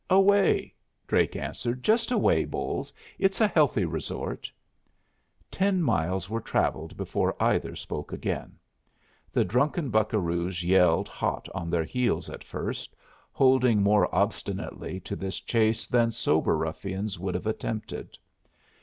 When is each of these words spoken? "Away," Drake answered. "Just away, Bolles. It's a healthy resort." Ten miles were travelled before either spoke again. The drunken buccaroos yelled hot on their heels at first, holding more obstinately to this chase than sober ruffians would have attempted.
"Away," 0.09 0.73
Drake 1.05 1.35
answered. 1.35 1.83
"Just 1.83 2.09
away, 2.09 2.43
Bolles. 2.43 2.91
It's 3.19 3.39
a 3.39 3.45
healthy 3.47 3.85
resort." 3.85 4.51
Ten 5.51 5.83
miles 5.83 6.27
were 6.27 6.41
travelled 6.41 6.97
before 6.97 7.35
either 7.39 7.75
spoke 7.75 8.11
again. 8.11 8.57
The 9.31 9.45
drunken 9.45 9.91
buccaroos 9.91 10.63
yelled 10.63 11.07
hot 11.07 11.47
on 11.53 11.69
their 11.69 11.83
heels 11.83 12.31
at 12.31 12.43
first, 12.43 12.95
holding 13.31 13.83
more 13.83 14.09
obstinately 14.11 14.99
to 15.01 15.15
this 15.15 15.39
chase 15.39 15.85
than 15.85 16.11
sober 16.11 16.57
ruffians 16.57 17.19
would 17.19 17.35
have 17.35 17.45
attempted. 17.45 18.17